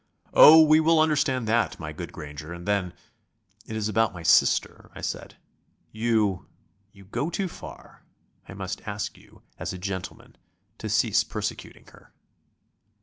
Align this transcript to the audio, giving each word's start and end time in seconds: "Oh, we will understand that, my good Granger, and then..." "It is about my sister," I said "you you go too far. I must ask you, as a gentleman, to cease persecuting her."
"Oh, 0.33 0.63
we 0.63 0.79
will 0.79 0.99
understand 0.99 1.47
that, 1.47 1.79
my 1.79 1.93
good 1.93 2.11
Granger, 2.11 2.51
and 2.51 2.67
then..." 2.67 2.93
"It 3.67 3.75
is 3.75 3.87
about 3.87 4.15
my 4.15 4.23
sister," 4.23 4.89
I 4.95 5.01
said 5.01 5.37
"you 5.91 6.47
you 6.91 7.05
go 7.05 7.29
too 7.29 7.47
far. 7.47 8.03
I 8.49 8.55
must 8.55 8.81
ask 8.87 9.15
you, 9.15 9.43
as 9.59 9.73
a 9.73 9.77
gentleman, 9.77 10.37
to 10.79 10.89
cease 10.89 11.23
persecuting 11.23 11.85
her." 11.91 12.13